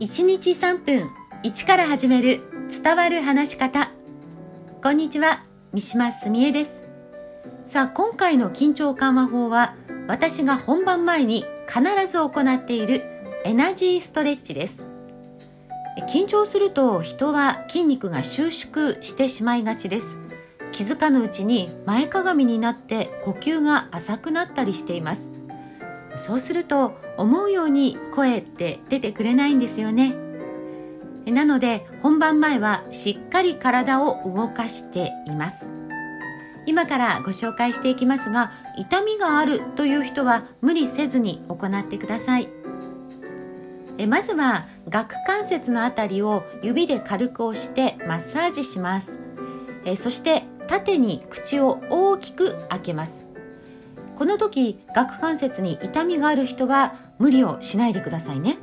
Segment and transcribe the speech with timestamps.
[0.00, 1.10] 1日3分
[1.42, 2.40] 1から始める
[2.82, 3.90] 伝わる話し方。
[4.80, 5.42] こんにちは
[5.72, 6.88] 三島澄江です。
[7.66, 9.74] さあ今回の緊張緩和法は
[10.06, 13.02] 私が本番前に必ず行っている
[13.44, 14.86] エナジーストレッチです。
[16.08, 20.16] 緊張すると人は筋肉が収縮してしまいがちです。
[20.70, 25.37] 気づかぬうちに前かがみになって呼吸が浅くなったりしています。
[26.18, 30.14] そうすると思うように声って出てくれないんですよね。
[31.26, 35.72] なので本番前はしっかり体を動かしています。
[36.66, 42.48] 今からご紹介していきますが痛みがあるという人は無理せずに行ってください。
[43.98, 49.18] えまずは顎関節のあたりを指で軽く押してマッサージします。
[49.84, 53.27] えそして縦に口を大きく開けます。
[54.18, 58.58] この時顎関節に痛みがある人は無理をしないでくださいね。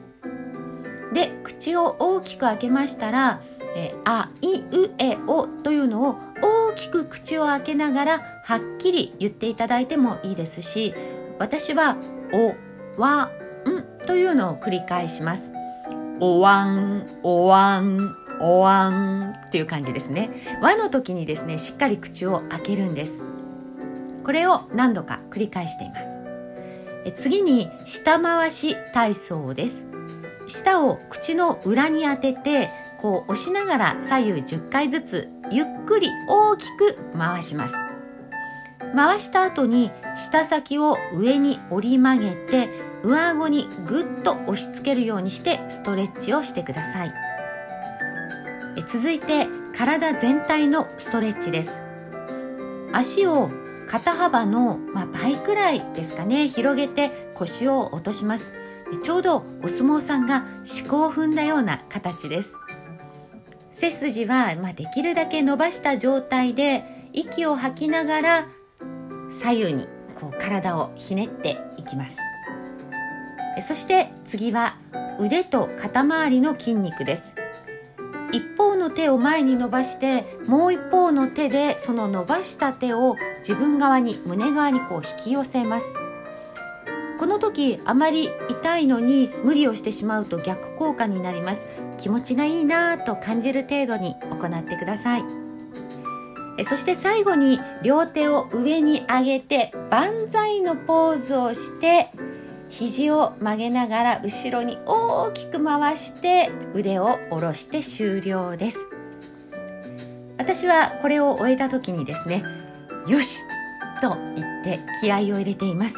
[1.13, 3.39] で口を大きく開けましたら
[3.77, 10.93] 「えあいうえお」というのを大きく口を開けながらはっきり言っていただいてもいいですし
[11.39, 11.95] 私は
[12.97, 13.29] 「おわん」
[14.05, 15.53] というのを繰り返します。
[16.19, 20.29] おわんおわんおわんっていう感じですね。
[20.61, 23.34] 和の時にですねしっかり口を開けるんです。
[24.25, 26.09] これを何度か繰り返しています。
[27.05, 29.85] え次に下回し体操です。
[30.47, 37.75] 舌を口の裏に当ててこう押しながら左右10回ずつゆっくり大きく回します。
[38.95, 42.69] 回した後に舌先を上に折り曲げて
[43.03, 47.11] 上顎にぐっと押し付けるようにしてストレッチをしてください。
[48.87, 51.83] 続いて体全体のストレッチです。
[52.91, 53.51] 足を
[53.87, 56.47] 肩幅の、ま、倍くらいですかね。
[56.47, 58.53] 広げて腰を落とします。
[59.01, 62.53] ちょうどお相撲さんが四股を踏んだような形です。
[63.71, 68.45] 背筋は、まあ、できるだけ伸ばした状態で息を吐きながら
[69.29, 69.87] 左右に
[70.19, 72.17] こう体をひねっていきます。
[73.61, 74.75] そして次は
[75.19, 77.35] 腕と肩周りの筋肉です。
[78.35, 85.93] 一方の手を前に伸ばしてもう一方の手でその伸ばした手を自分側に胸側にこう引き寄せます。
[87.17, 91.65] この時あまり痛いのに無理をしてしまうと逆効果になります。
[91.97, 95.23] 気持ちがいいなと感じる程度に行ってください。
[96.63, 102.07] そして最後に両手を上に上げて万歳のポーズをして
[102.77, 108.85] 肘を曲げながら後ろに大きく回して腕を下ろして終了です。
[110.37, 112.43] 私はこれを終えた時にですね
[113.07, 113.45] よし
[114.01, 115.95] と言って気合を入れています。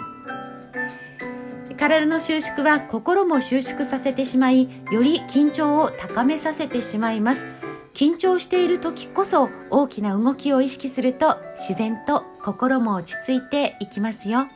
[1.79, 7.47] 体の収縮は心も収縮させてしまいより緊張を高めさせてしまいます。
[7.95, 14.47] 緊張している時こそ大きな動きを意識すると自然と心も落ち着いていきますよ。